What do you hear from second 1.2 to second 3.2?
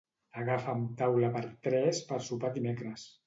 per tres per sopar dimecres.